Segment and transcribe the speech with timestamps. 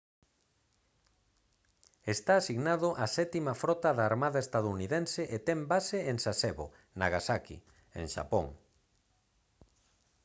[2.13, 6.65] está asignado á sétima frota da armada estadounidense e ten base en sasebo
[7.01, 7.57] nagasaki
[7.99, 8.47] en xapón